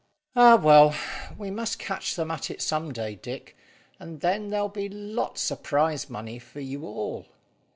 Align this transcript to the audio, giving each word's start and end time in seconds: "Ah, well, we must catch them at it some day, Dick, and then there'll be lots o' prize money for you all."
"Ah, 0.35 0.55
well, 0.55 0.95
we 1.37 1.51
must 1.51 1.77
catch 1.77 2.15
them 2.15 2.31
at 2.31 2.49
it 2.49 2.59
some 2.59 2.91
day, 2.91 3.13
Dick, 3.13 3.55
and 3.99 4.21
then 4.21 4.49
there'll 4.49 4.67
be 4.67 4.89
lots 4.89 5.51
o' 5.51 5.55
prize 5.55 6.09
money 6.09 6.39
for 6.39 6.59
you 6.59 6.83
all." 6.87 7.27